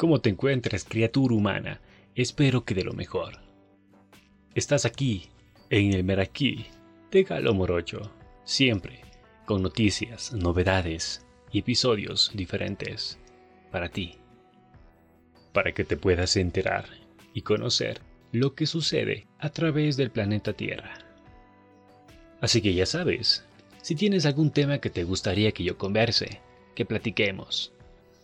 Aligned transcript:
¿Cómo 0.00 0.22
te 0.22 0.30
encuentras, 0.30 0.84
criatura 0.84 1.34
humana? 1.34 1.78
Espero 2.14 2.64
que 2.64 2.74
de 2.74 2.84
lo 2.84 2.94
mejor. 2.94 3.34
Estás 4.54 4.86
aquí, 4.86 5.28
en 5.68 5.92
el 5.92 6.04
Meraquí 6.04 6.64
de 7.10 7.22
Galo 7.22 7.52
Morocho, 7.52 8.10
siempre 8.42 9.02
con 9.44 9.62
noticias, 9.62 10.32
novedades 10.32 11.26
y 11.52 11.58
episodios 11.58 12.30
diferentes 12.32 13.18
para 13.70 13.90
ti, 13.90 14.16
para 15.52 15.72
que 15.72 15.84
te 15.84 15.98
puedas 15.98 16.34
enterar 16.38 16.86
y 17.34 17.42
conocer 17.42 18.00
lo 18.32 18.54
que 18.54 18.64
sucede 18.64 19.26
a 19.38 19.50
través 19.50 19.98
del 19.98 20.10
planeta 20.10 20.54
Tierra. 20.54 20.94
Así 22.40 22.62
que 22.62 22.72
ya 22.72 22.86
sabes, 22.86 23.44
si 23.82 23.96
tienes 23.96 24.24
algún 24.24 24.50
tema 24.50 24.78
que 24.78 24.88
te 24.88 25.04
gustaría 25.04 25.52
que 25.52 25.62
yo 25.62 25.76
converse, 25.76 26.40
que 26.74 26.86
platiquemos, 26.86 27.74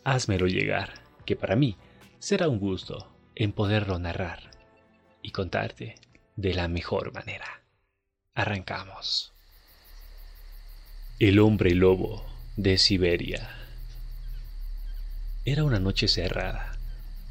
házmelo 0.05 0.47
llegar 0.47 1.06
que 1.27 1.37
para 1.37 1.57
mí 1.57 1.77
será 2.19 2.49
un 2.49 2.59
gusto 2.59 3.13
en 3.35 3.53
poderlo 3.53 3.99
narrar 3.99 4.51
y 5.21 5.33
contarte 5.33 5.97
de 6.37 6.55
la 6.55 6.69
mejor 6.69 7.13
manera. 7.13 7.63
Arrancamos. 8.35 9.33
El 11.19 11.39
hombre 11.39 11.75
lobo 11.75 12.25
de 12.57 12.79
Siberia. 12.79 13.51
Era 15.45 15.65
una 15.65 15.81
noche 15.81 16.09
cerrada 16.09 16.79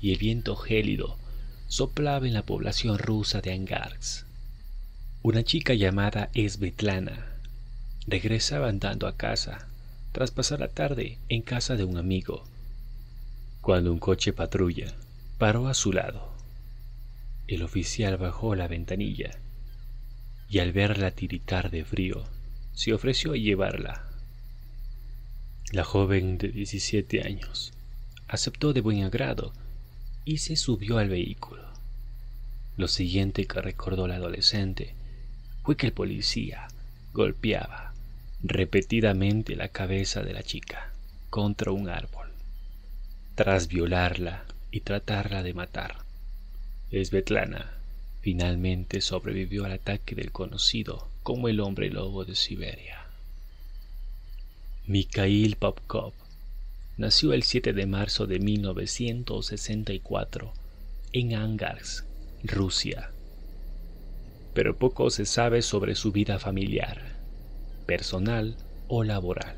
y 0.01 0.11
el 0.11 0.17
viento 0.17 0.55
gélido 0.55 1.17
soplaba 1.67 2.27
en 2.27 2.33
la 2.33 2.43
población 2.43 2.99
rusa 2.99 3.41
de 3.41 3.53
Angarsk. 3.53 4.25
Una 5.23 5.43
chica 5.43 5.73
llamada 5.73 6.29
Svetlana 6.35 7.39
regresaba 8.07 8.69
andando 8.69 9.07
a 9.07 9.17
casa 9.17 9.67
tras 10.11 10.31
pasar 10.31 10.59
la 10.59 10.67
tarde 10.67 11.17
en 11.29 11.41
casa 11.41 11.75
de 11.75 11.83
un 11.83 11.97
amigo 11.97 12.45
cuando 13.65 13.91
un 13.91 13.97
coche 13.97 14.31
patrulla 14.31 14.93
paró 15.39 15.67
a 15.67 15.73
su 15.73 15.91
lado. 15.91 16.31
El 17.47 17.63
oficial 17.63 18.15
bajó 18.15 18.53
la 18.53 18.67
ventanilla 18.67 19.31
y 20.47 20.59
al 20.59 20.71
verla 20.71 21.09
tiritar 21.09 21.71
de 21.71 21.83
frío, 21.83 22.25
se 22.75 22.93
ofreció 22.93 23.31
a 23.31 23.37
llevarla. 23.37 24.07
La 25.71 25.83
joven 25.83 26.37
de 26.37 26.49
17 26.49 27.23
años 27.23 27.73
aceptó 28.27 28.71
de 28.71 28.81
buen 28.81 29.03
agrado 29.03 29.51
y 30.25 30.37
se 30.37 30.57
subió 30.57 30.99
al 30.99 31.09
vehículo. 31.09 31.63
Lo 32.77 32.87
siguiente 32.87 33.47
que 33.47 33.61
recordó 33.61 34.07
la 34.07 34.17
adolescente 34.17 34.93
fue 35.63 35.75
que 35.75 35.87
el 35.87 35.93
policía 35.93 36.67
golpeaba 37.13 37.95
repetidamente 38.43 39.55
la 39.55 39.69
cabeza 39.69 40.21
de 40.21 40.33
la 40.33 40.43
chica 40.43 40.91
contra 41.31 41.71
un 41.71 41.89
árbol 41.89 42.34
tras 43.35 43.67
violarla 43.67 44.45
y 44.71 44.79
tratarla 44.79 45.43
de 45.43 45.53
matar. 45.53 45.97
Svetlana 46.89 47.73
finalmente 48.21 49.01
sobrevivió 49.01 49.65
al 49.65 49.73
ataque 49.73 50.15
del 50.15 50.31
conocido 50.31 51.09
como 51.21 51.49
el 51.49 51.59
hombre 51.59 51.89
lobo 51.89 52.23
de 52.23 52.35
Siberia. 52.35 53.07
Mikhail 54.87 55.57
Popkov 55.57 56.13
nació 56.95 57.33
el 57.33 57.43
7 57.43 57.73
de 57.73 57.85
marzo 57.85 58.25
de 58.25 58.39
1964 58.39 60.53
en 61.11 61.35
Angarsk, 61.35 62.05
Rusia. 62.43 63.11
Pero 64.53 64.77
poco 64.77 65.09
se 65.09 65.25
sabe 65.25 65.61
sobre 65.61 65.95
su 65.95 66.13
vida 66.13 66.39
familiar, 66.39 67.17
personal 67.85 68.55
o 68.87 69.03
laboral. 69.03 69.57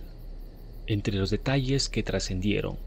Entre 0.88 1.16
los 1.16 1.30
detalles 1.30 1.90
que 1.90 2.02
trascendieron 2.02 2.87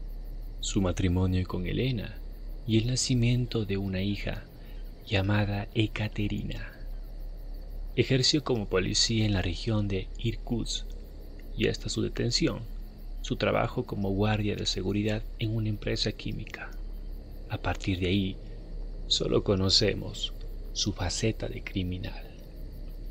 su 0.61 0.79
matrimonio 0.79 1.45
con 1.47 1.65
Elena 1.65 2.21
y 2.67 2.77
el 2.77 2.85
nacimiento 2.85 3.65
de 3.65 3.77
una 3.77 4.03
hija 4.03 4.43
llamada 5.07 5.67
Ekaterina. 5.73 6.71
Ejerció 7.95 8.43
como 8.43 8.67
policía 8.67 9.25
en 9.25 9.33
la 9.33 9.41
región 9.41 9.87
de 9.87 10.07
Irkutsk 10.19 10.85
y 11.57 11.67
hasta 11.67 11.89
su 11.89 12.03
detención, 12.03 12.59
su 13.21 13.37
trabajo 13.37 13.85
como 13.85 14.11
guardia 14.11 14.55
de 14.55 14.67
seguridad 14.67 15.23
en 15.39 15.55
una 15.55 15.69
empresa 15.69 16.11
química. 16.11 16.69
A 17.49 17.57
partir 17.57 17.99
de 17.99 18.07
ahí, 18.07 18.37
solo 19.07 19.43
conocemos 19.43 20.31
su 20.73 20.93
faceta 20.93 21.47
de 21.49 21.63
criminal. 21.63 22.23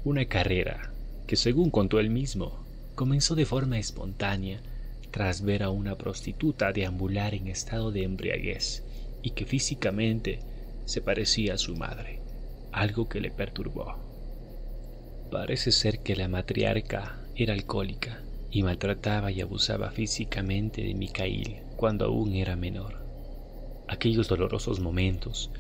Una 0.05 0.25
carrera 0.27 0.93
que, 1.27 1.35
según 1.35 1.71
contó 1.71 1.99
él 1.99 2.11
mismo, 2.11 2.65
comenzó 2.95 3.35
de 3.35 3.45
forma 3.45 3.79
espontánea 3.79 4.63
tras 5.11 5.43
ver 5.43 5.63
a 5.63 5.71
una 5.71 5.97
prostituta 5.97 6.73
deambular 6.73 7.35
en 7.35 7.49
estado 7.49 7.91
de 7.91 8.05
embriaguez 8.05 8.85
y 9.23 9.31
que 9.31 9.45
físicamente 9.45 10.39
se 10.85 11.01
parecía 11.01 11.55
a 11.55 11.59
su 11.59 11.77
madre, 11.77 12.21
algo 12.73 13.09
que 13.09 13.21
le 13.21 13.31
perturbó. 13.31 13.97
Parece 15.31 15.73
ser 15.73 16.01
que 16.01 16.17
la 16.17 16.29
matriarca 16.29 17.21
era 17.37 17.55
alcohólica 17.55 18.23
y 18.51 18.63
maltrataba 18.63 19.31
y 19.31 19.41
abusaba 19.41 19.91
físicamente 19.91 20.83
de 20.83 20.95
Mikhail 20.95 21.63
cuando 21.77 22.07
aún 22.07 22.35
era 22.35 22.57
menor. 22.57 22.97
Aquellos 23.89 24.29
dolorosos 24.29 24.81
momentos 24.81 25.51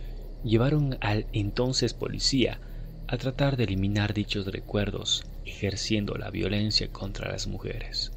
llevaron 0.43 0.97
al 1.00 1.27
entonces 1.32 1.94
policía 1.94 2.61
a 3.06 3.17
tratar 3.17 3.56
de 3.56 3.65
eliminar 3.65 4.15
dichos 4.15 4.47
recuerdos 4.47 5.25
ejerciendo 5.44 6.15
la 6.15 6.31
violencia 6.31 6.88
contra 6.93 7.31
las 7.31 7.47
mujeres. 7.47 8.12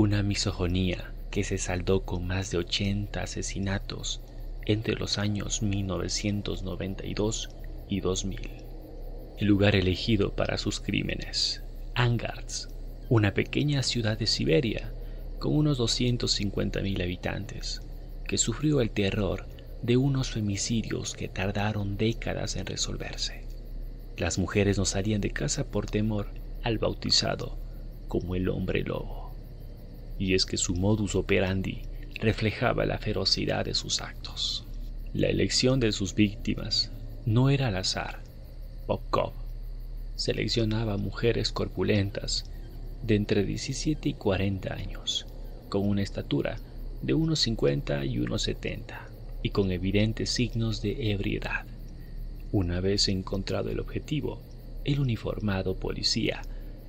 Una 0.00 0.22
misogonía 0.22 1.12
que 1.32 1.42
se 1.42 1.58
saldó 1.58 2.04
con 2.04 2.24
más 2.24 2.52
de 2.52 2.58
80 2.58 3.20
asesinatos 3.20 4.20
entre 4.64 4.94
los 4.94 5.18
años 5.18 5.60
1992 5.60 7.48
y 7.88 7.98
2000. 7.98 8.38
El 9.38 9.46
lugar 9.48 9.74
elegido 9.74 10.30
para 10.36 10.56
sus 10.56 10.78
crímenes, 10.78 11.64
Angarsk, 11.96 12.70
una 13.08 13.34
pequeña 13.34 13.82
ciudad 13.82 14.16
de 14.16 14.28
Siberia 14.28 14.92
con 15.40 15.56
unos 15.56 15.80
250.000 15.80 17.02
habitantes, 17.02 17.80
que 18.24 18.38
sufrió 18.38 18.80
el 18.80 18.92
terror 18.92 19.46
de 19.82 19.96
unos 19.96 20.30
femicidios 20.30 21.14
que 21.14 21.26
tardaron 21.26 21.96
décadas 21.96 22.54
en 22.54 22.66
resolverse. 22.66 23.42
Las 24.16 24.38
mujeres 24.38 24.78
no 24.78 24.84
salían 24.84 25.20
de 25.20 25.32
casa 25.32 25.64
por 25.64 25.86
temor 25.86 26.28
al 26.62 26.78
bautizado 26.78 27.58
como 28.06 28.36
el 28.36 28.48
hombre 28.48 28.84
lobo 28.84 29.27
y 30.18 30.34
es 30.34 30.46
que 30.46 30.56
su 30.56 30.74
modus 30.74 31.14
operandi 31.14 31.82
reflejaba 32.14 32.84
la 32.84 32.98
ferocidad 32.98 33.64
de 33.64 33.74
sus 33.74 34.00
actos. 34.00 34.66
La 35.14 35.28
elección 35.28 35.80
de 35.80 35.92
sus 35.92 36.14
víctimas 36.14 36.90
no 37.24 37.50
era 37.50 37.68
al 37.68 37.76
azar. 37.76 38.22
Popkov 38.86 39.32
seleccionaba 40.16 40.96
mujeres 40.96 41.52
corpulentas 41.52 42.50
de 43.02 43.14
entre 43.14 43.44
17 43.44 44.08
y 44.08 44.14
40 44.14 44.74
años, 44.74 45.26
con 45.68 45.86
una 45.86 46.02
estatura 46.02 46.58
de 47.02 47.14
unos 47.14 47.38
50 47.40 48.04
y 48.04 48.18
unos 48.18 48.42
70 48.42 49.08
y 49.42 49.50
con 49.50 49.70
evidentes 49.70 50.30
signos 50.30 50.82
de 50.82 51.12
ebriedad. 51.12 51.64
Una 52.50 52.80
vez 52.80 53.08
encontrado 53.08 53.70
el 53.70 53.78
objetivo, 53.78 54.40
el 54.84 55.00
uniformado 55.00 55.76
policía 55.76 56.42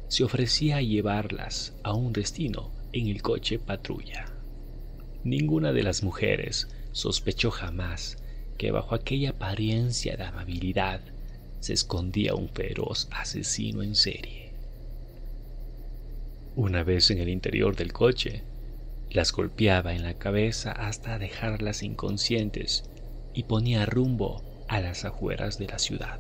se 0.08 0.24
ofrecía 0.24 0.78
a 0.78 0.82
llevarlas 0.82 1.74
a 1.84 1.94
un 1.94 2.14
destino 2.14 2.72
en 2.94 3.08
el 3.08 3.22
coche 3.22 3.60
patrulla. 3.60 4.26
Ninguna 5.24 5.72
de 5.74 5.84
las 5.84 6.04
mujeres 6.04 6.68
sospechó 6.92 7.52
jamás 7.52 8.18
que 8.58 8.72
bajo 8.72 8.96
aquella 8.96 9.32
apariencia 9.32 10.18
de 10.18 10.24
amabilidad 10.24 11.02
se 11.60 11.74
escondía 11.74 12.36
un 12.36 12.50
feroz 12.50 13.08
asesino 13.12 13.84
en 13.84 13.96
serie. 13.96 14.54
Una 16.56 16.84
vez 16.84 17.12
en 17.12 17.20
el 17.20 17.30
interior 17.30 17.76
del 17.76 17.94
coche, 17.94 18.44
las 19.12 19.32
golpeaba 19.32 19.94
en 19.94 20.04
la 20.04 20.16
cabeza 20.16 20.72
hasta 20.72 21.18
dejarlas 21.20 21.84
inconscientes 21.84 22.84
y 23.34 23.44
ponía 23.44 23.86
rumbo 23.86 24.44
a 24.68 24.80
las 24.80 25.06
afueras 25.06 25.58
de 25.58 25.68
la 25.68 25.80
ciudad. 25.80 26.20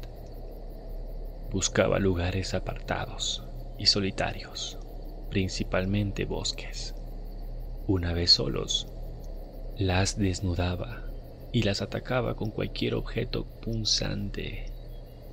Buscaba 1.51 1.99
lugares 1.99 2.53
apartados 2.53 3.43
y 3.77 3.87
solitarios 3.87 4.78
principalmente 5.29 6.25
bosques. 6.25 6.95
Una 7.87 8.13
vez 8.13 8.31
solos, 8.31 8.87
las 9.77 10.17
desnudaba 10.17 11.05
y 11.51 11.63
las 11.63 11.81
atacaba 11.81 12.35
con 12.35 12.51
cualquier 12.51 12.95
objeto 12.95 13.45
punzante. 13.61 14.65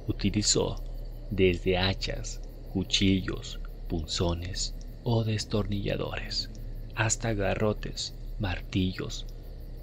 Utilizó 0.07 0.83
desde 1.31 1.79
hachas, 1.79 2.41
cuchillos, 2.73 3.61
punzones 3.89 4.75
o 5.03 5.25
destornilladores, 5.25 6.51
hasta 6.95 7.35
garrotes, 7.35 8.15
martillos, 8.39 9.27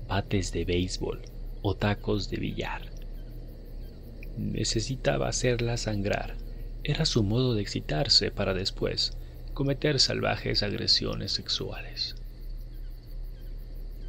bates 0.07 0.51
de 0.51 0.65
béisbol 0.65 1.21
o 1.62 1.75
tacos 1.75 2.30
de 2.30 2.38
billar. 2.38 2.81
Necesitaba 4.38 5.27
hacerla 5.27 5.77
sangrar. 5.77 6.36
Era 6.83 7.06
su 7.06 7.24
modo 7.24 7.54
de 7.54 7.62
excitarse 7.62 8.31
para 8.31 8.54
después 8.54 9.15
cometer 9.54 10.00
salvajes 10.00 10.64
agresiones 10.64 11.32
sexuales. 11.32 12.16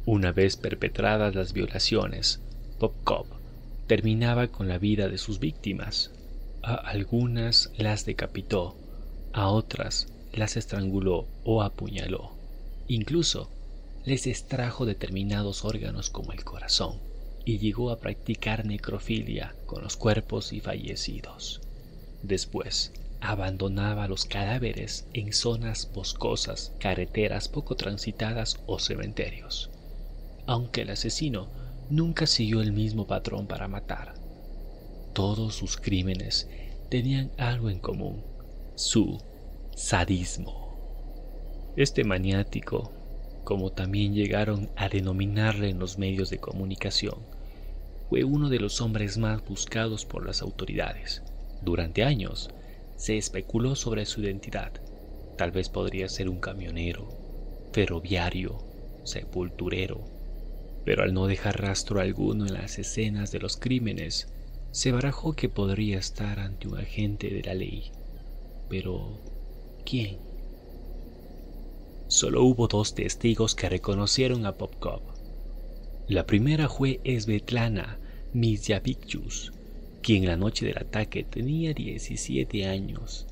Una 0.05 0.31
vez 0.31 0.57
perpetradas 0.57 1.35
las 1.35 1.53
violaciones, 1.53 2.41
Popkov 2.79 3.25
terminaba 3.87 4.47
con 4.47 4.67
la 4.67 4.77
vida 4.77 5.07
de 5.07 5.17
sus 5.17 5.39
víctimas. 5.39 6.11
A 6.61 6.75
algunas 6.75 7.71
las 7.77 8.05
decapitó, 8.05 8.75
a 9.33 9.49
otras 9.49 10.07
las 10.33 10.57
estranguló 10.57 11.27
o 11.43 11.61
apuñaló. 11.63 12.35
Incluso 12.87 13.49
les 14.05 14.27
extrajo 14.27 14.85
determinados 14.85 15.65
órganos 15.65 16.09
como 16.09 16.31
el 16.31 16.43
corazón 16.43 16.99
y 17.45 17.59
llegó 17.59 17.91
a 17.91 17.99
practicar 17.99 18.65
necrofilia 18.65 19.55
con 19.65 19.83
los 19.83 19.97
cuerpos 19.97 20.53
y 20.53 20.59
fallecidos. 20.59 21.61
Después, 22.21 22.91
abandonaba 23.29 24.07
los 24.07 24.25
cadáveres 24.25 25.07
en 25.13 25.33
zonas 25.33 25.91
boscosas, 25.93 26.73
carreteras 26.79 27.47
poco 27.47 27.75
transitadas 27.75 28.59
o 28.65 28.79
cementerios. 28.79 29.69
Aunque 30.45 30.81
el 30.81 30.91
asesino 30.91 31.47
nunca 31.89 32.27
siguió 32.27 32.61
el 32.61 32.71
mismo 32.71 33.07
patrón 33.07 33.47
para 33.47 33.67
matar. 33.67 34.13
Todos 35.13 35.55
sus 35.55 35.77
crímenes 35.77 36.49
tenían 36.89 37.31
algo 37.37 37.69
en 37.69 37.79
común, 37.79 38.23
su 38.75 39.21
sadismo. 39.75 41.73
Este 41.75 42.03
maniático 42.03 42.91
como 43.45 43.71
también 43.71 44.13
llegaron 44.13 44.69
a 44.75 44.89
denominarle 44.89 45.69
en 45.69 45.79
los 45.79 45.97
medios 45.97 46.29
de 46.29 46.39
comunicación, 46.39 47.19
fue 48.09 48.23
uno 48.23 48.49
de 48.49 48.59
los 48.59 48.81
hombres 48.81 49.17
más 49.17 49.45
buscados 49.45 50.03
por 50.03 50.25
las 50.25 50.41
autoridades. 50.41 51.21
Durante 51.61 52.03
años 52.03 52.49
se 52.95 53.17
especuló 53.17 53.75
sobre 53.75 54.05
su 54.05 54.21
identidad. 54.21 54.71
Tal 55.37 55.51
vez 55.51 55.69
podría 55.69 56.07
ser 56.09 56.29
un 56.29 56.39
camionero, 56.39 57.09
ferroviario, 57.73 58.63
sepulturero, 59.03 60.05
pero 60.85 61.03
al 61.03 61.13
no 61.13 61.27
dejar 61.27 61.61
rastro 61.61 61.99
alguno 61.99 62.45
en 62.45 62.53
las 62.53 62.79
escenas 62.79 63.31
de 63.31 63.39
los 63.39 63.57
crímenes, 63.57 64.27
se 64.71 64.91
barajó 64.91 65.33
que 65.33 65.49
podría 65.49 65.97
estar 65.97 66.39
ante 66.39 66.67
un 66.67 66.77
agente 66.77 67.29
de 67.29 67.41
la 67.43 67.53
ley. 67.53 67.91
Pero, 68.69 69.19
¿quién? 69.85 70.17
Solo 72.07 72.43
hubo 72.43 72.67
dos 72.67 72.93
testigos 72.93 73.55
que 73.55 73.67
reconocieron 73.67 74.45
a 74.45 74.53
Popkov. 74.53 75.01
La 76.07 76.25
primera 76.25 76.69
fue 76.69 76.99
Svetlana 77.03 77.97
Mizyavichus, 78.33 79.53
quien 80.05 80.27
la 80.27 80.37
noche 80.37 80.67
del 80.67 80.77
ataque 80.77 81.23
tenía 81.23 81.73
17 81.73 82.67
años. 82.67 83.25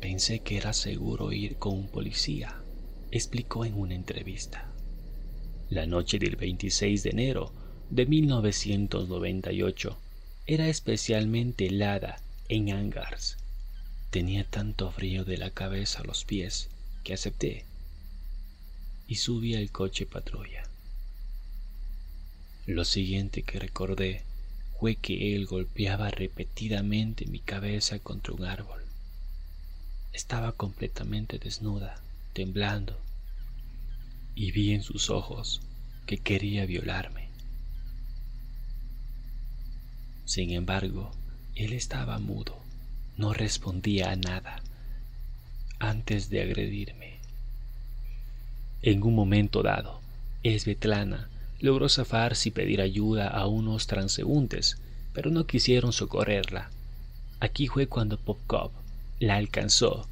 Pensé 0.00 0.38
que 0.38 0.58
era 0.58 0.72
seguro 0.72 1.32
ir 1.32 1.56
con 1.56 1.74
un 1.74 1.88
policía, 1.88 2.62
explicó 3.10 3.64
en 3.64 3.74
una 3.74 3.96
entrevista. 3.96 4.70
La 5.68 5.84
noche 5.86 6.20
del 6.20 6.36
26 6.36 7.02
de 7.02 7.10
enero 7.10 7.52
de 7.90 8.06
1998 8.06 9.98
era 10.46 10.68
especialmente 10.68 11.66
helada 11.66 12.22
en 12.48 12.70
Angars. 12.70 13.36
Tenía 14.10 14.44
tanto 14.44 14.92
frío 14.92 15.24
de 15.24 15.36
la 15.36 15.50
cabeza 15.50 16.02
a 16.02 16.04
los 16.04 16.24
pies 16.24 16.68
que 17.02 17.14
acepté 17.14 17.64
y 19.08 19.16
subí 19.16 19.56
al 19.56 19.72
coche 19.72 20.06
patrulla. 20.06 20.62
Lo 22.66 22.84
siguiente 22.84 23.42
que 23.42 23.58
recordé 23.58 24.22
fue 24.78 24.96
que 24.96 25.34
él 25.34 25.46
golpeaba 25.46 26.10
repetidamente 26.10 27.26
mi 27.26 27.40
cabeza 27.40 27.98
contra 27.98 28.34
un 28.34 28.44
árbol. 28.44 28.82
Estaba 30.12 30.52
completamente 30.52 31.38
desnuda, 31.38 31.94
temblando, 32.34 32.98
y 34.34 34.50
vi 34.50 34.72
en 34.72 34.82
sus 34.82 35.08
ojos 35.08 35.62
que 36.06 36.18
quería 36.18 36.66
violarme. 36.66 37.28
Sin 40.26 40.50
embargo, 40.50 41.10
él 41.54 41.72
estaba 41.72 42.18
mudo, 42.18 42.58
no 43.16 43.32
respondía 43.32 44.10
a 44.10 44.16
nada 44.16 44.62
antes 45.78 46.28
de 46.28 46.42
agredirme. 46.42 47.18
En 48.82 49.02
un 49.02 49.14
momento 49.14 49.62
dado, 49.62 50.00
Svetlana 50.44 51.30
logró 51.60 51.88
zafarse 51.88 52.48
y 52.48 52.52
pedir 52.52 52.80
ayuda 52.80 53.28
a 53.28 53.46
unos 53.46 53.86
transeúntes, 53.86 54.78
pero 55.12 55.30
no 55.30 55.46
quisieron 55.46 55.92
socorrerla. 55.92 56.70
Aquí 57.40 57.68
fue 57.68 57.86
cuando 57.86 58.18
Popkov 58.18 58.70
la 59.20 59.36
alcanzó 59.36 60.08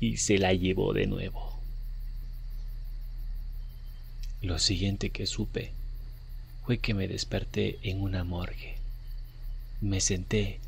y 0.00 0.16
se 0.16 0.38
la 0.38 0.52
llevó 0.54 0.92
de 0.92 1.06
nuevo. 1.06 1.58
Lo 4.42 4.58
siguiente 4.58 5.10
que 5.10 5.26
supe 5.26 5.72
fue 6.64 6.78
que 6.78 6.94
me 6.94 7.08
desperté 7.08 7.78
en 7.82 8.00
una 8.00 8.24
morgue. 8.24 8.76
Me 9.80 10.00
senté 10.00 10.60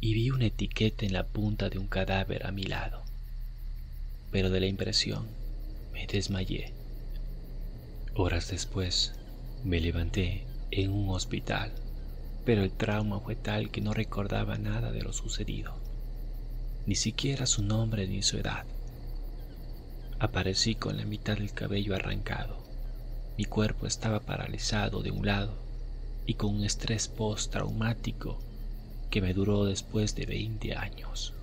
y 0.00 0.14
vi 0.14 0.30
una 0.30 0.46
etiqueta 0.46 1.04
en 1.04 1.12
la 1.12 1.24
punta 1.24 1.68
de 1.68 1.78
un 1.78 1.86
cadáver 1.86 2.46
a 2.46 2.52
mi 2.52 2.64
lado 2.64 3.02
pero 4.30 4.50
de 4.50 4.60
la 4.60 4.66
impresión 4.66 5.26
me 5.92 6.06
desmayé. 6.06 6.72
Horas 8.14 8.50
después 8.50 9.12
me 9.64 9.80
levanté 9.80 10.46
en 10.70 10.90
un 10.90 11.10
hospital, 11.10 11.72
pero 12.44 12.62
el 12.62 12.72
trauma 12.72 13.20
fue 13.20 13.36
tal 13.36 13.70
que 13.70 13.80
no 13.80 13.92
recordaba 13.92 14.56
nada 14.58 14.90
de 14.92 15.02
lo 15.02 15.12
sucedido, 15.12 15.74
ni 16.86 16.94
siquiera 16.94 17.46
su 17.46 17.62
nombre 17.62 18.06
ni 18.06 18.22
su 18.22 18.38
edad. 18.38 18.64
Aparecí 20.18 20.74
con 20.74 20.96
la 20.96 21.04
mitad 21.04 21.36
del 21.36 21.52
cabello 21.52 21.94
arrancado, 21.94 22.58
mi 23.36 23.44
cuerpo 23.44 23.86
estaba 23.86 24.20
paralizado 24.20 25.02
de 25.02 25.10
un 25.10 25.26
lado 25.26 25.54
y 26.26 26.34
con 26.34 26.54
un 26.54 26.64
estrés 26.64 27.08
postraumático 27.08 28.38
que 29.10 29.20
me 29.20 29.34
duró 29.34 29.64
después 29.64 30.14
de 30.14 30.26
20 30.26 30.74
años. 30.74 31.34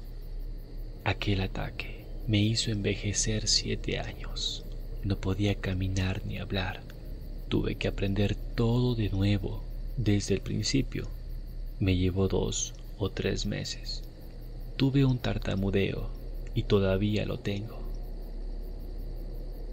Aquel 1.03 1.41
ataque 1.41 2.05
me 2.27 2.39
hizo 2.39 2.71
envejecer 2.71 3.47
siete 3.47 3.99
años. 3.99 4.65
No 5.03 5.17
podía 5.17 5.55
caminar 5.55 6.25
ni 6.25 6.37
hablar. 6.37 6.83
Tuve 7.49 7.75
que 7.75 7.88
aprender 7.88 8.35
todo 8.35 8.94
de 8.94 9.09
nuevo, 9.09 9.63
desde 9.95 10.33
el 10.33 10.41
principio. 10.41 11.07
Me 11.79 11.95
llevó 11.95 12.27
dos 12.27 12.73
o 12.97 13.09
tres 13.09 13.45
meses. 13.45 14.03
Tuve 14.75 15.05
un 15.05 15.17
tartamudeo 15.17 16.09
y 16.55 16.63
todavía 16.63 17.25
lo 17.25 17.39
tengo. 17.39 17.79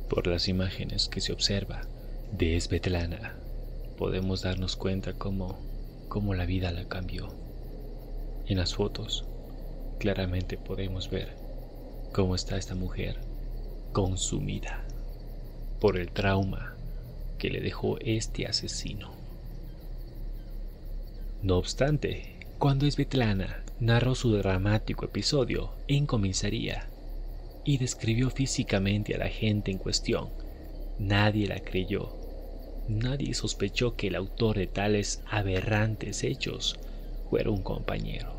Por 0.08 0.28
las 0.28 0.46
imágenes 0.46 1.08
que 1.08 1.20
se 1.20 1.32
observa 1.32 1.82
de 2.30 2.60
Svetlana, 2.60 3.34
podemos 3.98 4.42
darnos 4.42 4.76
cuenta 4.76 5.14
cómo, 5.14 5.58
cómo 6.08 6.34
la 6.34 6.46
vida 6.46 6.70
la 6.70 6.84
cambió. 6.84 7.34
En 8.46 8.58
las 8.58 8.74
fotos, 8.74 9.24
claramente 9.98 10.58
podemos 10.58 11.10
ver 11.10 11.34
cómo 12.12 12.36
está 12.36 12.56
esta 12.56 12.76
mujer 12.76 13.16
consumida 13.92 14.84
por 15.80 15.96
el 15.96 16.12
trauma 16.12 16.73
que 17.44 17.50
le 17.50 17.60
dejó 17.60 17.98
este 18.00 18.46
asesino. 18.46 19.12
No 21.42 21.58
obstante, 21.58 22.36
cuando 22.58 22.90
Svetlana 22.90 23.62
narró 23.80 24.14
su 24.14 24.34
dramático 24.34 25.04
episodio 25.04 25.74
en 25.86 26.06
comisaría 26.06 26.88
y 27.62 27.76
describió 27.76 28.30
físicamente 28.30 29.14
a 29.14 29.18
la 29.18 29.28
gente 29.28 29.70
en 29.70 29.76
cuestión, 29.76 30.30
nadie 30.98 31.46
la 31.46 31.60
creyó. 31.60 32.16
Nadie 32.88 33.34
sospechó 33.34 33.94
que 33.94 34.06
el 34.06 34.14
autor 34.14 34.56
de 34.56 34.66
tales 34.66 35.22
aberrantes 35.26 36.24
hechos 36.24 36.80
fuera 37.28 37.50
un 37.50 37.62
compañero. 37.62 38.38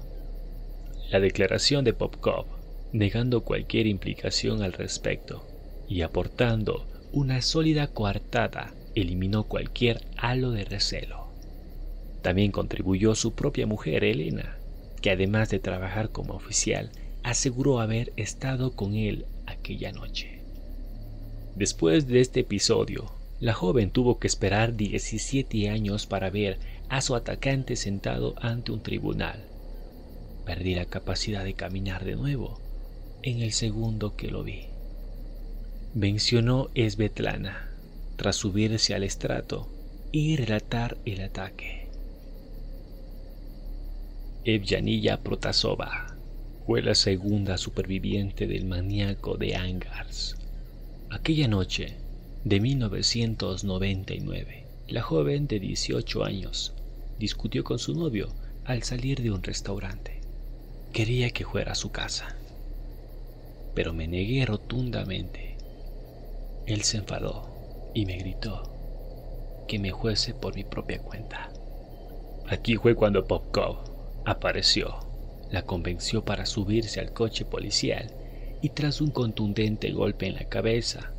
La 1.12 1.20
declaración 1.20 1.86
de 1.86 1.94
Popkov 1.94 2.48
negando 2.92 3.44
cualquier 3.44 3.86
implicación 3.86 4.64
al 4.64 4.74
respecto 4.74 5.46
y 5.88 6.02
aportando 6.02 6.88
una 7.12 7.44
sólida 7.44 7.86
coartada, 7.86 8.74
eliminó 8.96 9.44
cualquier 9.44 10.02
halo 10.18 10.52
de 10.52 10.66
recelo. 10.66 11.28
También 12.22 12.52
contribuyó 12.52 13.14
su 13.14 13.34
propia 13.34 13.68
mujer, 13.68 14.04
Elena, 14.04 14.58
que 15.02 15.12
además 15.12 15.50
de 15.50 15.60
trabajar 15.60 16.10
como 16.10 16.34
oficial, 16.34 16.90
aseguró 17.22 17.80
haber 17.80 18.14
estado 18.16 18.72
con 18.72 18.96
él 18.96 19.26
aquella 19.46 19.92
noche. 19.92 20.42
Después 21.56 22.08
de 22.08 22.22
este 22.22 22.40
episodio, 22.40 23.12
la 23.40 23.54
joven 23.54 23.92
tuvo 23.92 24.18
que 24.18 24.28
esperar 24.28 24.76
17 24.76 25.70
años 25.70 26.08
para 26.08 26.30
ver 26.30 26.58
a 26.90 27.02
su 27.02 27.16
atacante 27.16 27.76
sentado 27.76 28.34
ante 28.42 28.72
un 28.72 28.82
tribunal. 28.82 29.46
Perdí 30.46 30.76
la 30.76 30.86
capacidad 30.86 31.44
de 31.44 31.54
caminar 31.54 32.06
de 32.06 32.16
nuevo 32.16 32.60
en 33.24 33.42
el 33.42 33.52
segundo 33.52 34.16
que 34.16 34.30
lo 34.30 34.44
vi. 34.44 34.68
Mencionó 35.94 36.70
Svetlana 36.76 37.75
tras 38.16 38.36
subirse 38.36 38.96
al 38.96 39.04
estrato 39.04 39.70
y 40.12 40.38
relatar 40.38 40.98
el 41.06 41.22
ataque. 41.22 41.88
Evjanilla 44.46 45.22
Protasova 45.22 46.16
fue 46.66 46.82
la 46.82 46.96
segunda 46.96 47.58
superviviente 47.58 48.48
del 48.48 48.66
maníaco 48.66 49.38
de 49.38 49.56
Angars. 49.56 50.36
Aquella 51.10 51.48
noche 51.48 51.96
de 52.44 52.60
1999, 52.60 54.66
la 54.88 55.02
joven 55.02 55.48
de 55.48 55.60
18 55.60 56.24
años 56.24 56.74
discutió 57.18 57.64
con 57.64 57.80
su 57.80 57.96
novio 57.96 58.30
al 58.66 58.84
salir 58.84 59.22
de 59.22 59.32
un 59.32 59.42
restaurante. 59.42 60.22
Quería 60.94 61.32
que 61.32 61.46
fuera 61.46 61.72
a 61.72 61.76
su 61.76 61.92
casa, 61.92 62.36
pero 63.74 63.94
me 63.94 64.08
negué 64.08 64.46
rotundamente. 64.46 65.56
Él 66.68 66.84
se 66.84 66.98
enfadó 66.98 67.55
y 67.96 68.06
me 68.06 68.18
gritó 68.18 68.62
que 69.68 69.80
me 69.80 69.92
fuese 69.92 70.36
por 70.36 70.54
mi 70.54 70.64
propia 70.64 71.00
cuenta. 71.00 71.50
Aquí 72.48 72.76
fue 72.76 72.94
cuando 72.94 73.26
Popkov 73.26 73.78
apareció, 74.26 75.00
la 75.50 75.64
convenció 75.64 76.24
para 76.24 76.46
subirse 76.46 77.00
al 77.00 77.14
coche 77.14 77.46
policial 77.46 78.14
y 78.62 78.70
tras 78.70 79.02
un 79.02 79.10
contundente 79.10 79.92
golpe 79.92 80.28
en 80.28 80.36
la 80.36 80.46
cabeza, 80.46 81.14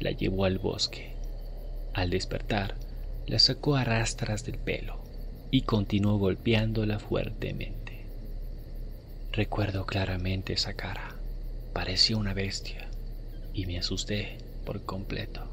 la 0.00 0.12
llevó 0.12 0.44
al 0.44 0.58
bosque. 0.58 1.16
Al 1.92 2.08
despertar, 2.08 2.76
la 3.26 3.38
sacó 3.38 3.76
a 3.76 3.84
rastras 3.84 4.44
del 4.44 4.58
pelo 4.58 5.02
y 5.50 5.62
continuó 5.62 6.18
golpeándola 6.18 6.98
fuertemente. 6.98 8.06
Recuerdo 9.32 9.86
claramente 9.86 10.52
esa 10.52 10.74
cara. 10.74 11.16
Parecía 11.74 12.16
una 12.16 12.32
bestia 12.32 12.88
y 13.52 13.66
me 13.66 13.78
asusté 13.78 14.38
por 14.64 14.84
completo. 14.84 15.51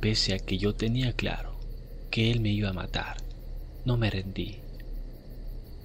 Pese 0.00 0.32
a 0.32 0.38
que 0.38 0.56
yo 0.56 0.74
tenía 0.74 1.12
claro 1.12 1.60
que 2.10 2.30
él 2.30 2.40
me 2.40 2.48
iba 2.48 2.70
a 2.70 2.72
matar, 2.72 3.18
no 3.84 3.98
me 3.98 4.08
rendí. 4.08 4.56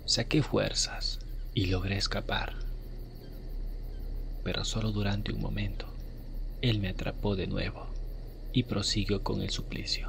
Saqué 0.05 0.41
fuerzas 0.41 1.19
y 1.53 1.65
logré 1.65 1.97
escapar. 1.97 2.53
Pero 4.45 4.63
solo 4.63 4.93
durante 4.93 5.33
un 5.33 5.41
momento, 5.41 5.85
él 6.61 6.79
me 6.79 6.87
atrapó 6.87 7.35
de 7.35 7.47
nuevo 7.47 7.87
y 8.53 8.63
prosiguió 8.63 9.21
con 9.21 9.41
el 9.41 9.49
suplicio. 9.49 10.07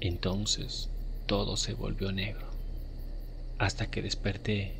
Entonces 0.00 0.90
todo 1.26 1.56
se 1.56 1.72
volvió 1.72 2.12
negro, 2.12 2.50
hasta 3.58 3.90
que 3.90 4.02
desperté 4.02 4.74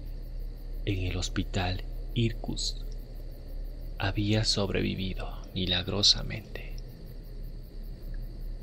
en 0.85 1.07
el 1.07 1.17
hospital 1.17 1.85
Irkutsk. 2.14 2.89
Había 4.02 4.45
sobrevivido 4.45 5.42
milagrosamente. 5.54 6.75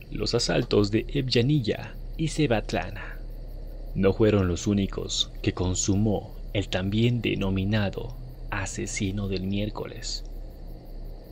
Los 0.10 0.34
asaltos 0.34 0.90
de 0.90 1.06
Evjanilla 1.10 1.96
y 2.18 2.30
Sebatlana 2.30 3.20
no 3.94 4.14
fueron 4.14 4.48
los 4.48 4.66
únicos 4.66 5.32
que 5.44 5.54
consumó 5.54 6.36
el 6.54 6.70
también 6.70 7.22
denominado 7.22 8.18
asesino 8.50 9.28
del 9.28 9.44
miércoles, 9.44 10.24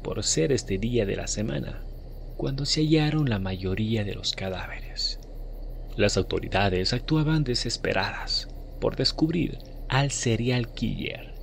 por 0.03 0.24
ser 0.24 0.51
este 0.51 0.77
día 0.77 1.07
de 1.07 1.15
la 1.15 1.25
semana 1.25 1.83
cuando 2.38 2.65
se 2.65 2.81
hallaron 2.81 3.27
la 3.27 3.39
mayoría 3.39 4.03
de 4.03 4.13
los 4.13 4.33
cadáveres. 4.33 5.19
Las 5.97 6.15
autoridades 6.15 6.93
actuaban 6.93 7.43
desesperadas 7.43 8.50
por 8.79 8.97
descubrir 8.97 9.57
al 9.89 10.12
serial 10.12 10.71
killer, 10.75 11.35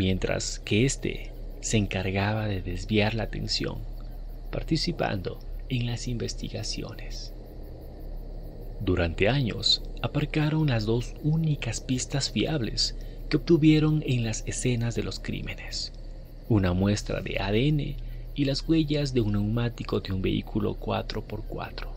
mientras 0.00 0.60
que 0.60 0.86
éste 0.86 1.30
se 1.60 1.76
encargaba 1.76 2.48
de 2.48 2.62
desviar 2.62 3.12
la 3.12 3.24
atención, 3.24 3.80
participando 4.50 5.38
en 5.68 5.84
las 5.84 6.08
investigaciones. 6.08 7.34
Durante 8.80 9.28
años 9.28 9.82
aparcaron 10.00 10.68
las 10.68 10.86
dos 10.86 11.12
únicas 11.22 11.82
pistas 11.82 12.30
fiables 12.30 12.96
que 13.28 13.36
obtuvieron 13.36 14.02
en 14.06 14.24
las 14.24 14.42
escenas 14.46 14.94
de 14.94 15.02
los 15.02 15.20
crímenes, 15.20 15.92
una 16.48 16.72
muestra 16.72 17.20
de 17.20 17.38
ADN 17.38 17.96
y 18.34 18.44
las 18.46 18.66
huellas 18.66 19.12
de 19.12 19.20
un 19.20 19.32
neumático 19.32 20.00
de 20.00 20.14
un 20.14 20.22
vehículo 20.22 20.80
4x4. 20.80 21.88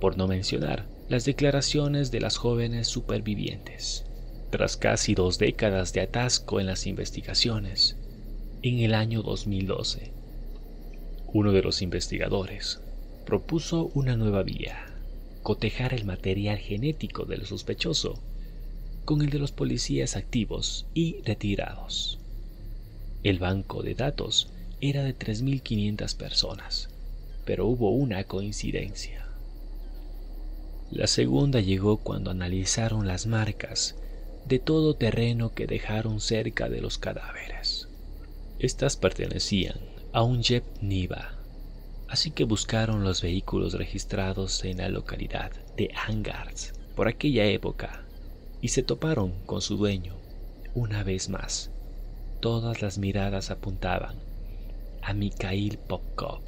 Por 0.00 0.16
no 0.16 0.28
mencionar 0.28 0.86
las 1.08 1.24
declaraciones 1.24 2.12
de 2.12 2.20
las 2.20 2.36
jóvenes 2.36 2.86
supervivientes. 2.86 4.04
Tras 4.52 4.76
casi 4.76 5.14
dos 5.14 5.38
décadas 5.38 5.94
de 5.94 6.02
atasco 6.02 6.60
en 6.60 6.66
las 6.66 6.86
investigaciones, 6.86 7.96
en 8.60 8.80
el 8.80 8.92
año 8.92 9.22
2012, 9.22 10.12
uno 11.32 11.52
de 11.52 11.62
los 11.62 11.80
investigadores 11.80 12.78
propuso 13.24 13.90
una 13.94 14.14
nueva 14.14 14.42
vía, 14.42 14.94
cotejar 15.42 15.94
el 15.94 16.04
material 16.04 16.58
genético 16.58 17.24
del 17.24 17.46
sospechoso 17.46 18.22
con 19.06 19.22
el 19.22 19.30
de 19.30 19.38
los 19.38 19.52
policías 19.52 20.16
activos 20.16 20.84
y 20.92 21.22
retirados. 21.22 22.18
El 23.22 23.38
banco 23.38 23.82
de 23.82 23.94
datos 23.94 24.50
era 24.82 25.02
de 25.02 25.16
3.500 25.16 26.14
personas, 26.14 26.90
pero 27.46 27.66
hubo 27.66 27.90
una 27.90 28.24
coincidencia. 28.24 29.26
La 30.90 31.06
segunda 31.06 31.62
llegó 31.62 31.96
cuando 31.96 32.30
analizaron 32.30 33.06
las 33.06 33.26
marcas 33.26 33.96
de 34.46 34.58
todo 34.58 34.94
terreno 34.94 35.54
que 35.54 35.66
dejaron 35.66 36.20
cerca 36.20 36.68
de 36.68 36.80
los 36.80 36.98
cadáveres. 36.98 37.88
Estas 38.58 38.96
pertenecían 38.96 39.78
a 40.12 40.22
un 40.22 40.42
Jeep 40.42 40.64
Niva, 40.80 41.38
así 42.08 42.30
que 42.30 42.44
buscaron 42.44 43.04
los 43.04 43.22
vehículos 43.22 43.74
registrados 43.74 44.64
en 44.64 44.78
la 44.78 44.88
localidad 44.88 45.52
de 45.76 45.90
Angars 46.06 46.74
por 46.94 47.08
aquella 47.08 47.46
época 47.46 48.04
y 48.60 48.68
se 48.68 48.82
toparon 48.82 49.32
con 49.46 49.62
su 49.62 49.76
dueño 49.76 50.16
una 50.74 51.02
vez 51.02 51.28
más. 51.28 51.70
Todas 52.40 52.82
las 52.82 52.98
miradas 52.98 53.50
apuntaban 53.50 54.16
a 55.02 55.12
Mikhail 55.12 55.78
Popkov. 55.78 56.42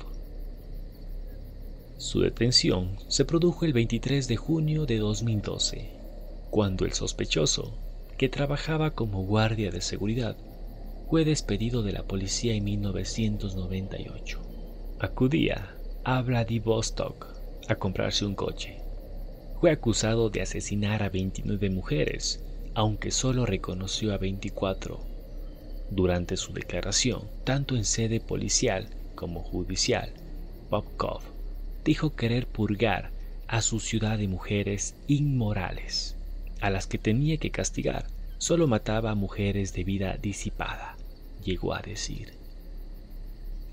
Su 1.96 2.20
detención 2.20 2.96
se 3.08 3.24
produjo 3.24 3.64
el 3.64 3.72
23 3.72 4.28
de 4.28 4.36
junio 4.36 4.86
de 4.86 4.98
2012, 4.98 5.93
cuando 6.54 6.84
el 6.84 6.92
sospechoso, 6.92 7.76
que 8.16 8.28
trabajaba 8.28 8.92
como 8.92 9.24
guardia 9.24 9.72
de 9.72 9.80
seguridad, 9.80 10.36
fue 11.10 11.24
despedido 11.24 11.82
de 11.82 11.90
la 11.90 12.04
policía 12.04 12.54
en 12.54 12.62
1998. 12.62 14.40
Acudía 15.00 15.74
a 16.04 16.22
Vladivostok 16.22 17.26
a 17.66 17.74
comprarse 17.74 18.24
un 18.24 18.36
coche. 18.36 18.78
Fue 19.60 19.72
acusado 19.72 20.30
de 20.30 20.42
asesinar 20.42 21.02
a 21.02 21.08
29 21.08 21.70
mujeres, 21.70 22.40
aunque 22.76 23.10
solo 23.10 23.46
reconoció 23.46 24.14
a 24.14 24.18
24 24.18 25.00
durante 25.90 26.36
su 26.36 26.52
declaración, 26.52 27.22
tanto 27.42 27.74
en 27.74 27.84
sede 27.84 28.20
policial 28.20 28.86
como 29.16 29.40
judicial, 29.40 30.12
Popkov 30.70 31.22
dijo 31.84 32.14
querer 32.14 32.46
purgar 32.46 33.10
a 33.48 33.60
su 33.60 33.80
ciudad 33.80 34.18
de 34.18 34.28
mujeres 34.28 34.94
inmorales, 35.08 36.16
a 36.60 36.70
las 36.70 36.86
que 36.86 36.98
tenía 36.98 37.36
que 37.36 37.50
castigar. 37.50 38.06
Solo 38.38 38.66
mataba 38.66 39.10
a 39.10 39.14
mujeres 39.14 39.72
de 39.72 39.84
vida 39.84 40.18
disipada, 40.20 40.96
llegó 41.42 41.74
a 41.74 41.80
decir. 41.80 42.34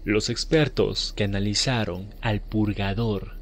Los 0.04 0.30
expertos 0.30 1.14
que 1.16 1.24
analizaron 1.24 2.14
al 2.22 2.42
purgador, 2.42 3.36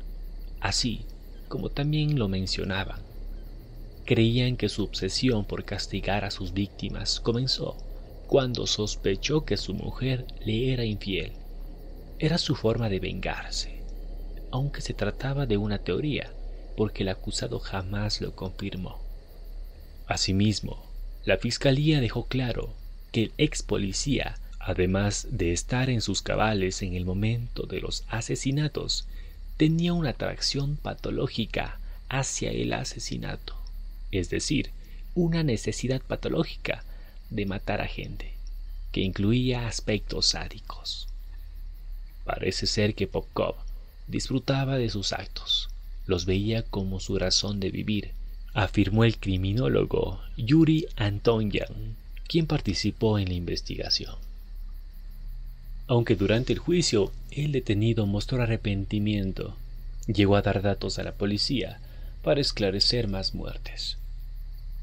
así 0.59 1.05
como 1.47 1.69
también 1.69 2.19
lo 2.19 2.27
mencionaban, 2.27 3.01
creían 4.05 4.57
que 4.57 4.69
su 4.69 4.83
obsesión 4.83 5.45
por 5.45 5.65
castigar 5.65 6.25
a 6.25 6.31
sus 6.31 6.53
víctimas 6.53 7.19
comenzó 7.19 7.77
cuando 8.27 8.67
sospechó 8.67 9.45
que 9.45 9.57
su 9.57 9.73
mujer 9.73 10.25
le 10.45 10.73
era 10.73 10.83
infiel. 10.83 11.33
Era 12.19 12.37
su 12.37 12.55
forma 12.55 12.89
de 12.89 12.99
vengarse, 12.99 13.81
aunque 14.51 14.81
se 14.81 14.93
trataba 14.93 15.45
de 15.45 15.57
una 15.57 15.79
teoría, 15.79 16.31
porque 16.75 17.03
el 17.03 17.09
acusado 17.09 17.59
jamás 17.59 18.21
lo 18.21 18.35
confirmó. 18.35 19.08
Asimismo, 20.09 20.83
la 21.23 21.37
fiscalía 21.37 22.01
dejó 22.01 22.25
claro 22.25 22.73
que 23.11 23.25
el 23.25 23.31
ex 23.37 23.61
policía, 23.61 24.39
además 24.59 25.27
de 25.29 25.53
estar 25.53 25.87
en 25.91 26.01
sus 26.01 26.23
cabales 26.23 26.81
en 26.81 26.95
el 26.95 27.05
momento 27.05 27.67
de 27.67 27.79
los 27.79 28.05
asesinatos, 28.07 29.05
tenía 29.57 29.93
una 29.93 30.09
atracción 30.09 30.77
patológica 30.77 31.79
hacia 32.09 32.49
el 32.49 32.73
asesinato, 32.73 33.55
es 34.09 34.31
decir, 34.31 34.71
una 35.13 35.43
necesidad 35.43 36.01
patológica 36.01 36.83
de 37.29 37.45
matar 37.45 37.79
a 37.79 37.87
gente, 37.87 38.33
que 38.91 39.01
incluía 39.01 39.67
aspectos 39.67 40.25
sádicos. 40.25 41.07
Parece 42.25 42.65
ser 42.65 42.95
que 42.95 43.05
Popkov 43.05 43.57
disfrutaba 44.07 44.79
de 44.79 44.89
sus 44.89 45.13
actos, 45.13 45.69
los 46.07 46.25
veía 46.25 46.63
como 46.63 46.99
su 46.99 47.19
razón 47.19 47.59
de 47.59 47.69
vivir, 47.69 48.18
afirmó 48.53 49.03
el 49.03 49.17
criminólogo 49.17 50.21
Yuri 50.37 50.87
Antonyan, 50.95 51.95
quien 52.27 52.47
participó 52.47 53.19
en 53.19 53.29
la 53.29 53.35
investigación. 53.35 54.15
Aunque 55.87 56.15
durante 56.15 56.53
el 56.53 56.59
juicio 56.59 57.11
el 57.31 57.51
detenido 57.51 58.05
mostró 58.05 58.41
arrepentimiento, 58.41 59.55
llegó 60.07 60.35
a 60.35 60.41
dar 60.41 60.61
datos 60.61 60.99
a 60.99 61.03
la 61.03 61.13
policía 61.13 61.79
para 62.23 62.41
esclarecer 62.41 63.07
más 63.07 63.33
muertes. 63.33 63.97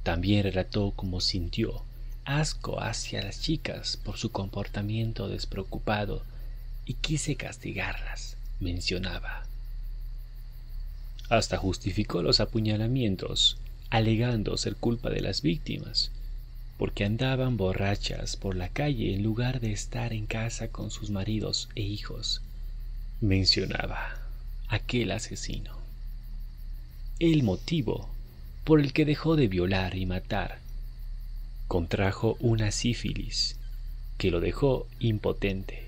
También 0.02 0.42
relató 0.42 0.92
cómo 0.96 1.20
sintió 1.20 1.82
asco 2.26 2.82
hacia 2.82 3.22
las 3.22 3.40
chicas 3.40 3.96
por 3.96 4.18
su 4.18 4.32
comportamiento 4.32 5.28
despreocupado 5.28 6.24
y 6.84 6.94
quise 6.94 7.36
castigarlas, 7.36 8.36
mencionaba. 8.58 9.45
Hasta 11.28 11.56
justificó 11.56 12.22
los 12.22 12.40
apuñalamientos, 12.40 13.58
alegando 13.90 14.56
ser 14.56 14.76
culpa 14.76 15.10
de 15.10 15.20
las 15.20 15.42
víctimas, 15.42 16.12
porque 16.78 17.04
andaban 17.04 17.56
borrachas 17.56 18.36
por 18.36 18.54
la 18.54 18.68
calle 18.68 19.14
en 19.14 19.22
lugar 19.22 19.60
de 19.60 19.72
estar 19.72 20.12
en 20.12 20.26
casa 20.26 20.68
con 20.68 20.90
sus 20.90 21.10
maridos 21.10 21.68
e 21.74 21.82
hijos, 21.82 22.42
mencionaba 23.20 24.20
aquel 24.68 25.10
asesino. 25.10 25.76
El 27.18 27.42
motivo 27.42 28.10
por 28.66 28.80
el 28.80 28.92
que 28.92 29.04
dejó 29.04 29.36
de 29.36 29.46
violar 29.46 29.94
y 29.94 30.06
matar. 30.06 30.58
Contrajo 31.68 32.36
una 32.40 32.72
sífilis 32.72 33.60
que 34.18 34.32
lo 34.32 34.40
dejó 34.40 34.88
impotente. 34.98 35.84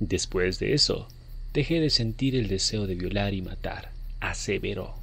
Después 0.00 0.58
de 0.58 0.74
eso, 0.74 1.08
dejé 1.54 1.80
de 1.80 1.88
sentir 1.88 2.36
el 2.36 2.48
deseo 2.48 2.86
de 2.86 2.94
violar 2.94 3.32
y 3.32 3.40
matar, 3.40 3.90
aseveró. 4.30 4.94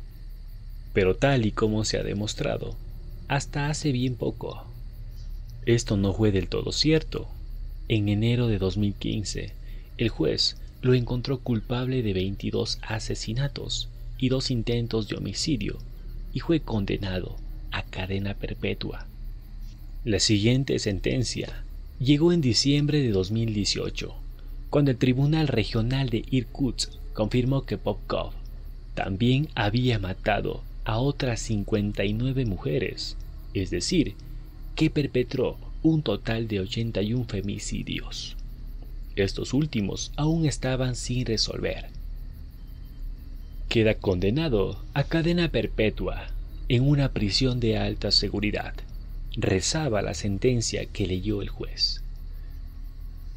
Pero 0.94 1.16
tal 1.16 1.46
y 1.46 1.51
como 1.51 1.86
se 1.86 1.98
ha 1.98 2.04
demostrado, 2.04 2.75
hasta 3.28 3.68
hace 3.68 3.92
bien 3.92 4.16
poco. 4.16 4.66
Esto 5.66 5.96
no 5.96 6.13
fue 6.13 6.32
del 6.32 6.48
todo 6.48 6.72
cierto. 6.72 7.30
En 7.88 8.10
enero 8.10 8.48
de 8.48 8.58
2015, 8.58 9.54
el 9.98 10.10
juez 10.10 10.58
lo 10.82 10.94
encontró 10.94 11.40
culpable 11.40 12.01
de 12.01 12.13
22 12.13 12.80
asesinatos 12.82 13.90
y 14.18 14.30
dos 14.30 14.51
intentos 14.51 15.08
de 15.08 15.18
homicidio 15.18 15.78
y 16.34 16.40
fue 16.40 16.60
condenado 16.60 17.38
a 17.72 17.84
cadena 17.84 18.34
perpetua. 18.34 19.06
La 20.04 20.20
siguiente 20.20 20.80
sentencia 20.80 21.63
llegó 22.00 22.34
en 22.34 22.42
diciembre 22.42 23.01
de 23.01 23.10
2018, 23.10 24.16
cuando 24.70 24.92
el 24.92 24.98
Tribunal 24.98 25.48
Regional 25.48 26.10
de 26.10 26.24
Irkutsk 26.32 26.92
confirmó 27.13 27.66
que 27.66 27.78
Popkov 27.78 28.34
también 28.93 29.50
había 29.55 30.00
matado 30.00 30.63
a 30.83 30.98
otras 30.98 31.39
59 31.41 32.45
mujeres, 32.45 33.15
es 33.53 33.69
decir, 33.69 34.15
que 34.75 34.89
perpetró 34.89 35.57
un 35.83 36.01
total 36.01 36.48
de 36.48 36.60
81 36.60 37.25
femicidios. 37.25 38.36
Estos 39.15 39.53
últimos 39.53 40.12
aún 40.15 40.45
estaban 40.45 40.95
sin 40.95 41.25
resolver. 41.25 41.89
Queda 43.67 43.95
condenado 43.95 44.83
a 44.93 45.03
cadena 45.03 45.50
perpetua 45.50 46.27
en 46.67 46.88
una 46.88 47.12
prisión 47.12 47.60
de 47.60 47.77
alta 47.77 48.12
seguridad. 48.12 48.74
Rezaba 49.36 50.01
la 50.01 50.13
sentencia 50.13 50.86
que 50.86 51.07
leyó 51.07 51.41
el 51.41 51.50
juez. 51.50 52.01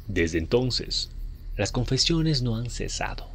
Desde 0.07 0.37
entonces, 0.37 1.09
las 1.57 1.71
confesiones 1.71 2.41
no 2.41 2.57
han 2.57 2.69
cesado. 2.69 3.34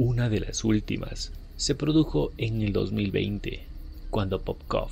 Una 0.00 0.28
de 0.28 0.38
las 0.38 0.62
últimas 0.62 1.32
se 1.56 1.74
produjo 1.74 2.30
en 2.38 2.62
el 2.62 2.72
2020, 2.72 3.66
cuando 4.10 4.42
Popkov 4.42 4.90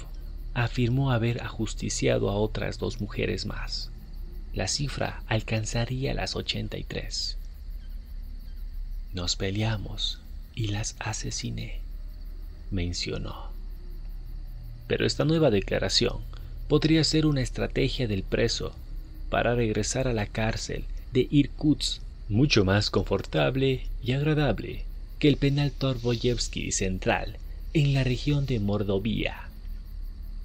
afirmó 0.52 1.12
haber 1.12 1.44
ajusticiado 1.44 2.28
a 2.28 2.34
otras 2.34 2.80
dos 2.80 3.00
mujeres 3.00 3.46
más. 3.46 3.92
La 4.52 4.66
cifra 4.66 5.22
alcanzaría 5.28 6.12
las 6.12 6.34
83. 6.34 7.38
Nos 9.14 9.36
peleamos 9.36 10.18
y 10.56 10.68
las 10.68 10.96
asesiné, 10.98 11.78
mencionó. 12.72 13.52
Pero 14.88 15.06
esta 15.06 15.24
nueva 15.24 15.50
declaración 15.50 16.18
podría 16.66 17.04
ser 17.04 17.26
una 17.26 17.42
estrategia 17.42 18.08
del 18.08 18.24
preso 18.24 18.74
para 19.30 19.54
regresar 19.54 20.08
a 20.08 20.12
la 20.12 20.26
cárcel 20.26 20.84
de 21.12 21.28
Irkutsk 21.30 22.02
mucho 22.28 22.64
más 22.64 22.90
confortable 22.90 23.86
y 24.02 24.10
agradable 24.10 24.84
que 25.18 25.28
el 25.28 25.38
penal 25.38 25.72
Torboyevsky 25.72 26.72
Central 26.72 27.38
en 27.72 27.94
la 27.94 28.04
región 28.04 28.44
de 28.44 28.60
Mordovia. 28.60 29.48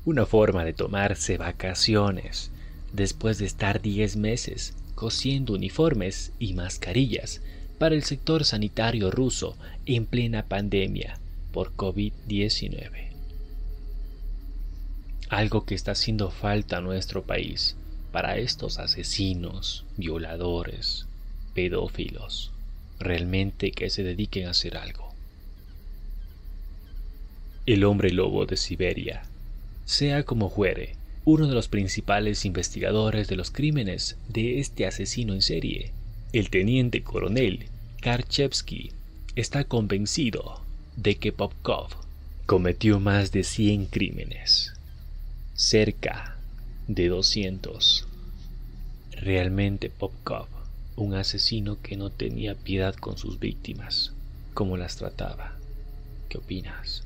Una 0.06 0.26
forma 0.26 0.64
de 0.64 0.72
tomarse 0.72 1.38
vacaciones 1.38 2.52
después 2.94 3.38
de 3.38 3.46
estar 3.46 3.82
10 3.82 4.16
meses 4.16 4.74
cosiendo 4.96 5.54
uniformes 5.54 6.32
y 6.40 6.54
mascarillas 6.54 7.42
para 7.80 7.96
el 7.96 8.04
sector 8.04 8.46
sanitario 8.46 9.12
ruso 9.12 9.58
en 9.86 10.06
plena 10.06 10.44
pandemia 10.44 11.20
por 11.52 11.76
COVID-19. 11.76 13.10
Algo 15.28 15.66
que 15.66 15.76
está 15.76 15.92
haciendo 15.92 16.32
falta 16.32 16.78
a 16.78 16.82
nuestro 16.82 17.24
país 17.24 17.76
para 18.14 18.38
estos 18.38 18.80
asesinos, 18.80 19.86
violadores, 19.98 21.08
pedófilos 21.54 22.52
realmente 23.02 23.72
que 23.72 23.90
se 23.90 24.04
dediquen 24.04 24.48
a 24.48 24.52
hacer 24.52 24.78
algo. 24.78 25.14
El 27.66 27.84
hombre 27.84 28.12
lobo 28.12 28.46
de 28.46 28.58
Siberia, 28.58 29.24
sea 29.86 30.24
como 30.24 30.50
fuere, 30.50 30.96
uno 31.26 31.48
de 31.48 31.54
los 31.54 31.68
principales 31.68 32.46
investigadores 32.46 33.28
de 33.28 33.36
los 33.36 33.52
crímenes 33.52 34.18
de 34.28 34.60
este 34.60 34.88
asesino 34.88 35.34
en 35.34 35.42
serie, 35.42 35.92
el 36.34 36.50
teniente 36.50 37.04
coronel 37.04 37.66
Karchevsky, 38.02 38.92
está 39.36 39.64
convencido 39.64 40.62
de 40.96 41.16
que 41.16 41.32
Popkov 41.32 41.90
cometió 42.46 43.00
más 43.00 43.32
de 43.32 43.44
100 43.44 43.86
crímenes, 43.88 44.74
cerca 45.54 46.38
de 46.88 47.08
200. 47.08 48.08
Realmente 49.12 49.90
Popkov 49.90 50.48
un 50.96 51.14
asesino 51.16 51.82
que 51.82 51.98
no 51.98 52.10
tenía 52.10 52.56
piedad 52.56 52.96
con 52.96 53.18
sus 53.18 53.40
víctimas, 53.40 54.12
como 54.54 54.78
las 54.78 54.98
trataba. 54.98 55.54
¿Qué 56.30 56.38
opinas? 56.38 57.04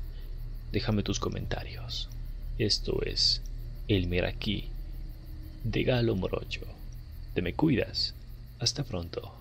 Déjame 0.72 1.02
tus 1.02 1.20
comentarios. 1.20 2.08
Esto 2.58 3.02
es 3.02 3.42
El 3.88 4.08
Meraquí 4.08 4.70
de 5.64 5.82
Galo 5.82 6.16
Morocho. 6.16 6.62
Te 7.34 7.42
me 7.42 7.54
cuidas. 7.54 8.14
Hasta 8.58 8.84
pronto. 8.84 9.35